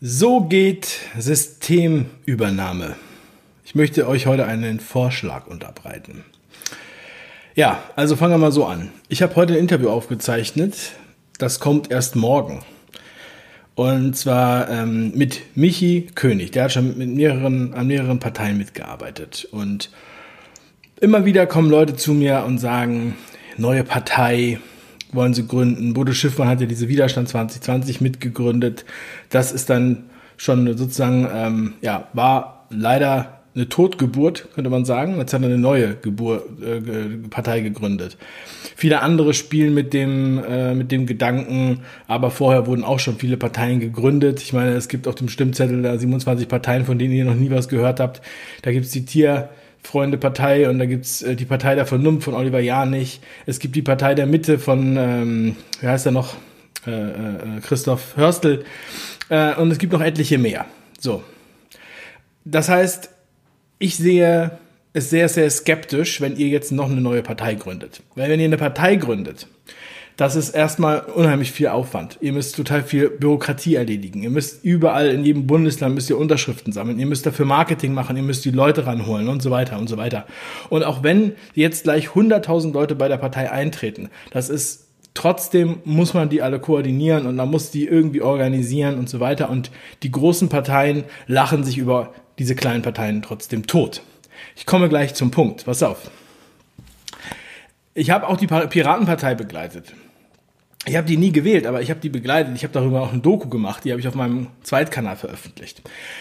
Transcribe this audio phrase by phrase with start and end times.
[0.00, 2.96] So geht Systemübernahme.
[3.64, 6.24] Ich möchte euch heute einen Vorschlag unterbreiten.
[7.54, 8.90] Ja, also fangen wir mal so an.
[9.08, 10.92] Ich habe heute ein Interview aufgezeichnet.
[11.38, 12.64] Das kommt erst morgen.
[13.76, 16.50] Und zwar ähm, mit Michi König.
[16.50, 19.48] Der hat schon mit mehreren, an mehreren Parteien mitgearbeitet.
[19.52, 19.90] Und
[21.00, 23.16] immer wieder kommen Leute zu mir und sagen,
[23.56, 24.58] neue Partei,
[25.14, 25.94] wollen sie gründen.
[25.94, 28.84] Bodo Schiffmann hat ja diese Widerstand 2020 mitgegründet.
[29.30, 30.04] Das ist dann
[30.36, 35.16] schon sozusagen, ähm, ja, war leider eine Totgeburt, könnte man sagen.
[35.18, 38.16] Jetzt hat er eine neue Geburt, äh, Partei gegründet.
[38.74, 43.36] Viele andere spielen mit dem, äh, mit dem Gedanken, aber vorher wurden auch schon viele
[43.36, 44.42] Parteien gegründet.
[44.42, 47.50] Ich meine, es gibt auf dem Stimmzettel da 27 Parteien, von denen ihr noch nie
[47.50, 48.22] was gehört habt.
[48.62, 49.50] Da gibt's die Tier,
[49.84, 53.20] Freunde Partei und da gibt's äh, die Partei der Vernunft von Oliver Janich.
[53.46, 56.34] Es gibt die Partei der Mitte von, ähm, wie heißt er noch,
[56.86, 58.64] äh, äh, Christoph Hörstel
[59.28, 60.66] äh, und es gibt noch etliche mehr.
[60.98, 61.22] So.
[62.44, 63.10] Das heißt,
[63.78, 64.58] ich sehe
[64.94, 68.02] es sehr, sehr skeptisch, wenn ihr jetzt noch eine neue Partei gründet.
[68.14, 69.48] Weil wenn ihr eine Partei gründet,
[70.16, 72.18] das ist erstmal unheimlich viel Aufwand.
[72.20, 74.22] Ihr müsst total viel Bürokratie erledigen.
[74.22, 77.00] Ihr müsst überall in jedem Bundesland müsst ihr Unterschriften sammeln.
[77.00, 78.16] Ihr müsst dafür Marketing machen.
[78.16, 80.26] Ihr müsst die Leute ranholen und so weiter und so weiter.
[80.70, 86.14] Und auch wenn jetzt gleich 100.000 Leute bei der Partei eintreten, das ist trotzdem muss
[86.14, 89.50] man die alle koordinieren und man muss die irgendwie organisieren und so weiter.
[89.50, 89.72] Und
[90.04, 94.02] die großen Parteien lachen sich über diese kleinen Parteien trotzdem tot.
[94.56, 95.64] Ich komme gleich zum Punkt.
[95.64, 96.10] Pass auf.
[97.94, 99.94] Ich habe auch die Piratenpartei begleitet.
[100.86, 102.54] Ich habe die nie gewählt, aber ich habe die begleitet.
[102.56, 105.80] Ich habe darüber auch ein Doku gemacht, die habe ich auf meinem Zweitkanal veröffentlicht.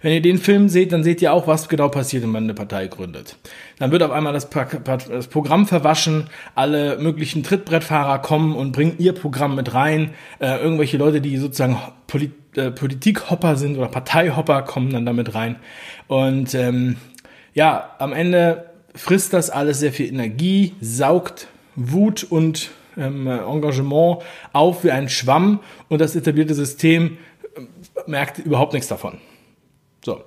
[0.00, 2.54] Wenn ihr den Film seht, dann seht ihr auch, was genau passiert, wenn man eine
[2.54, 3.36] Partei gründet.
[3.78, 9.12] Dann wird auf einmal das, das Programm verwaschen, alle möglichen Trittbrettfahrer kommen und bringen ihr
[9.12, 10.10] Programm mit rein.
[10.38, 15.56] Äh, irgendwelche Leute, die sozusagen Polit äh, Politikhopper sind oder Parteihopper, kommen dann damit rein.
[16.06, 16.96] Und ähm,
[17.54, 24.18] ja, am Ende frisst das alles sehr viel Energie, saugt Wut und ähm, Engagement
[24.52, 27.18] auf wie ein Schwamm und das etablierte System
[27.56, 27.60] äh,
[28.06, 29.18] merkt überhaupt nichts davon.
[30.04, 30.22] So.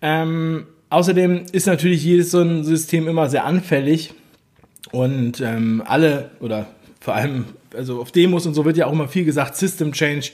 [0.00, 4.12] Ähm, außerdem ist natürlich jedes so ein System immer sehr anfällig
[4.92, 6.66] und ähm, alle oder
[7.00, 7.46] vor allem
[7.76, 10.30] also auf Demos und so wird ja auch immer viel gesagt System Change,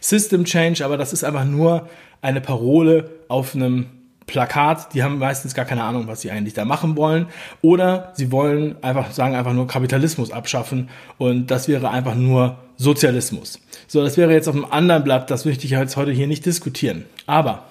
[0.00, 1.88] System Change, aber das ist einfach nur
[2.22, 3.86] eine Parole auf einem
[4.28, 7.26] Plakat, die haben meistens gar keine Ahnung, was sie eigentlich da machen wollen.
[7.62, 13.58] Oder sie wollen einfach sagen, einfach nur Kapitalismus abschaffen und das wäre einfach nur Sozialismus.
[13.88, 16.46] So, das wäre jetzt auf einem anderen Blatt, das möchte ich jetzt heute hier nicht
[16.46, 17.06] diskutieren.
[17.26, 17.64] Aber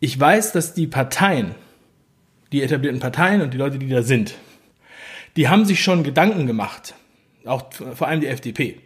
[0.00, 1.54] ich weiß, dass die Parteien,
[2.50, 4.34] die etablierten Parteien und die Leute, die da sind,
[5.36, 6.94] die haben sich schon Gedanken gemacht,
[7.44, 8.80] auch vor allem die FDP,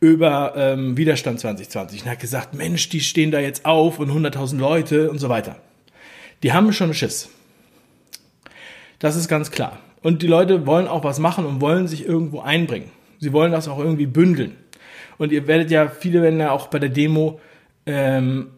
[0.00, 4.56] über ähm, Widerstand 2020 und hat gesagt, Mensch, die stehen da jetzt auf und 100.000
[4.56, 5.56] Leute und so weiter
[6.42, 7.28] die haben schon Schiss.
[8.98, 9.78] Das ist ganz klar.
[10.02, 12.90] Und die Leute wollen auch was machen und wollen sich irgendwo einbringen.
[13.18, 14.56] Sie wollen das auch irgendwie bündeln.
[15.18, 17.40] Und ihr werdet ja, viele werden ja auch bei der Demo
[17.84, 18.48] ähm,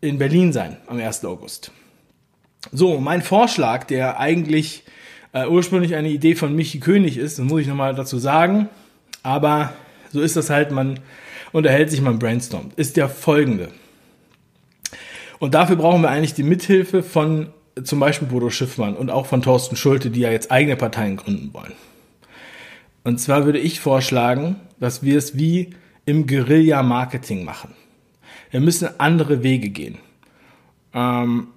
[0.00, 1.24] in Berlin sein am 1.
[1.24, 1.72] August.
[2.72, 4.84] So, mein Vorschlag, der eigentlich
[5.32, 8.68] äh, ursprünglich eine Idee von Michi König ist, das muss ich nochmal dazu sagen,
[9.22, 9.72] aber
[10.12, 11.00] so ist das halt, man
[11.52, 13.70] unterhält sich, man brainstormt, ist der folgende.
[15.38, 17.48] Und dafür brauchen wir eigentlich die Mithilfe von
[17.82, 21.52] zum Beispiel Bodo Schiffmann und auch von Thorsten Schulte, die ja jetzt eigene Parteien gründen
[21.52, 21.74] wollen.
[23.04, 25.74] Und zwar würde ich vorschlagen, dass wir es wie
[26.06, 27.74] im Guerilla-Marketing machen.
[28.50, 29.98] Wir müssen andere Wege gehen.
[30.94, 31.48] Ähm,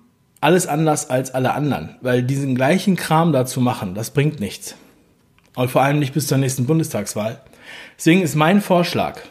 [0.42, 4.76] alles anders als alle anderen, weil diesen gleichen Kram dazu machen, das bringt nichts.
[5.56, 7.42] Und vor allem nicht bis zur nächsten Bundestagswahl.
[7.98, 9.22] Deswegen ist mein Vorschlag,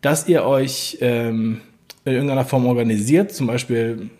[0.00, 1.60] dass ihr euch ähm,
[2.08, 3.32] in irgendeiner Form organisiert.
[3.32, 4.10] Zum Beispiel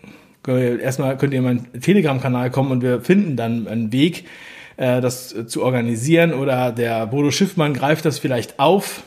[0.47, 4.25] erstmal könnt ihr in meinen Telegram-Kanal kommen und wir finden dann einen Weg,
[4.77, 6.33] äh, das zu organisieren.
[6.33, 9.03] Oder der Bodo Schiffmann greift das vielleicht auf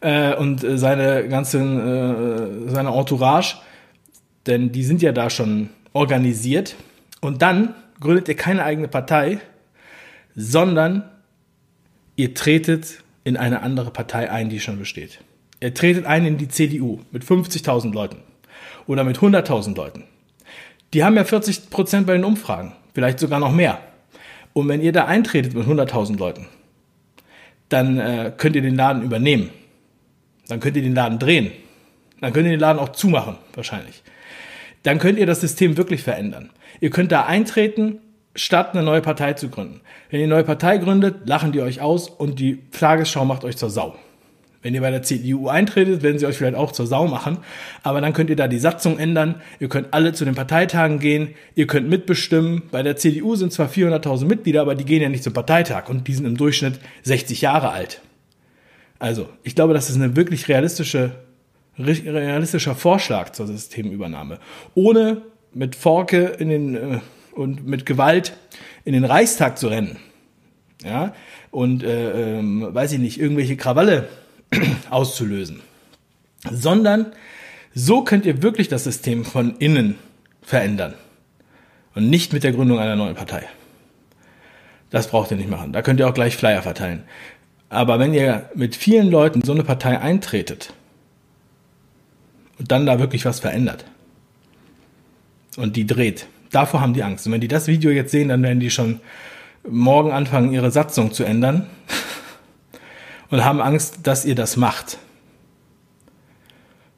[0.00, 3.56] äh, und seine ganzen, äh, seine Entourage,
[4.46, 6.76] denn die sind ja da schon organisiert.
[7.20, 9.40] Und dann gründet ihr keine eigene Partei,
[10.34, 11.04] sondern
[12.14, 15.18] ihr tretet in eine andere Partei ein, die schon besteht.
[15.66, 18.18] Er tretet ein in die CDU mit 50.000 Leuten
[18.86, 20.04] oder mit 100.000 Leuten.
[20.94, 23.80] Die haben ja 40 Prozent bei den Umfragen, vielleicht sogar noch mehr.
[24.52, 26.46] Und wenn ihr da eintretet mit 100.000 Leuten,
[27.68, 29.50] dann äh, könnt ihr den Laden übernehmen.
[30.46, 31.50] Dann könnt ihr den Laden drehen.
[32.20, 34.04] Dann könnt ihr den Laden auch zumachen, wahrscheinlich.
[34.84, 36.50] Dann könnt ihr das System wirklich verändern.
[36.78, 37.98] Ihr könnt da eintreten,
[38.36, 39.80] statt eine neue Partei zu gründen.
[40.10, 43.56] Wenn ihr eine neue Partei gründet, lachen die euch aus und die Tagesschau macht euch
[43.56, 43.96] zur Sau.
[44.62, 47.38] Wenn ihr bei der CDU eintretet, werden sie euch vielleicht auch zur Sau machen.
[47.82, 49.36] Aber dann könnt ihr da die Satzung ändern.
[49.60, 51.34] Ihr könnt alle zu den Parteitagen gehen.
[51.54, 52.62] Ihr könnt mitbestimmen.
[52.70, 55.88] Bei der CDU sind zwar 400.000 Mitglieder, aber die gehen ja nicht zum Parteitag.
[55.88, 58.00] Und die sind im Durchschnitt 60 Jahre alt.
[58.98, 61.12] Also, ich glaube, das ist eine wirklich realistische,
[61.78, 64.38] realistischer Vorschlag zur Systemübernahme.
[64.74, 65.22] Ohne
[65.52, 67.00] mit Forke in den, äh,
[67.34, 68.36] und mit Gewalt
[68.84, 69.98] in den Reichstag zu rennen.
[70.84, 71.14] Ja,
[71.50, 74.08] und äh, ähm, weiß ich nicht, irgendwelche Krawalle
[74.90, 75.60] auszulösen,
[76.50, 77.12] sondern
[77.74, 79.96] so könnt ihr wirklich das System von innen
[80.42, 80.94] verändern
[81.94, 83.42] und nicht mit der Gründung einer neuen Partei.
[84.90, 85.72] Das braucht ihr nicht machen.
[85.72, 87.02] Da könnt ihr auch gleich Flyer verteilen.
[87.68, 90.72] Aber wenn ihr mit vielen Leuten so eine Partei eintretet
[92.58, 93.84] und dann da wirklich was verändert
[95.56, 97.26] und die dreht, davor haben die Angst.
[97.26, 99.00] Und wenn die das Video jetzt sehen, dann werden die schon
[99.68, 101.66] morgen anfangen, ihre Satzung zu ändern
[103.30, 104.98] und haben Angst, dass ihr das macht.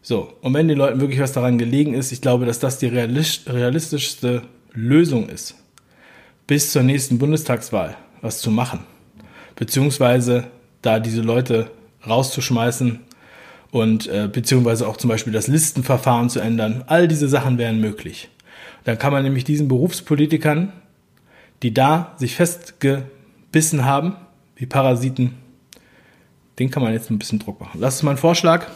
[0.03, 2.87] So, und wenn den Leuten wirklich was daran gelegen ist, ich glaube, dass das die
[2.87, 4.43] realistischste
[4.73, 5.55] Lösung ist,
[6.47, 8.81] bis zur nächsten Bundestagswahl was zu machen.
[9.55, 10.45] Beziehungsweise
[10.83, 11.71] da diese Leute
[12.07, 13.01] rauszuschmeißen
[13.71, 16.85] und äh, beziehungsweise auch zum Beispiel das Listenverfahren zu ändern.
[16.87, 18.31] All diese Sachen wären möglich.
[18.85, 20.73] Dann kann man nämlich diesen Berufspolitikern,
[21.63, 24.17] die da sich festgebissen haben,
[24.57, 25.35] wie Parasiten,
[26.59, 27.83] den kann man jetzt ein bisschen Druck machen.
[27.83, 28.67] Es mal einen Vorschlag.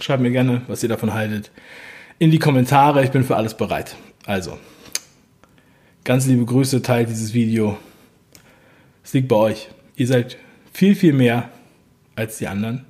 [0.00, 1.50] Schreibt mir gerne, was ihr davon haltet.
[2.18, 3.04] In die Kommentare.
[3.04, 3.96] Ich bin für alles bereit.
[4.26, 4.58] Also,
[6.04, 7.78] ganz liebe Grüße, teilt dieses Video.
[9.04, 9.68] Es liegt bei euch.
[9.96, 10.36] Ihr seid
[10.72, 11.48] viel, viel mehr
[12.16, 12.84] als die anderen.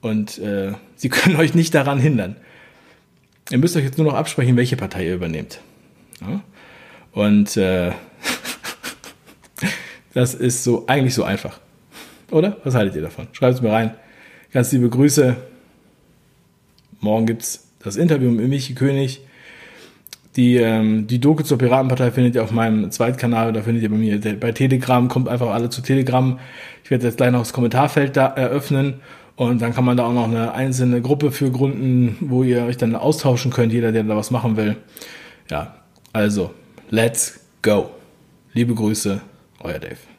[0.00, 2.36] Und äh, sie können euch nicht daran hindern.
[3.50, 5.60] Ihr müsst euch jetzt nur noch absprechen, welche Partei ihr übernehmt.
[6.20, 6.42] Ja?
[7.12, 7.92] Und äh,
[10.14, 11.58] das ist so eigentlich so einfach.
[12.30, 12.56] Oder?
[12.64, 13.28] Was haltet ihr davon?
[13.32, 13.94] Schreibt es mir rein.
[14.52, 15.36] Ganz liebe Grüße.
[17.00, 19.20] Morgen gibt es das Interview mit Michi König.
[20.36, 23.96] Die, ähm, die Doku zur Piratenpartei findet ihr auf meinem Zweitkanal, da findet ihr bei
[23.96, 26.38] mir bei Telegram, kommt einfach alle zu Telegram.
[26.84, 29.00] Ich werde jetzt gleich noch das Kommentarfeld da eröffnen
[29.34, 32.76] und dann kann man da auch noch eine einzelne Gruppe für gründen, wo ihr euch
[32.76, 34.76] dann austauschen könnt, jeder, der da was machen will.
[35.50, 35.74] Ja,
[36.12, 36.54] also,
[36.90, 37.90] let's go.
[38.52, 39.20] Liebe Grüße,
[39.60, 40.17] euer Dave.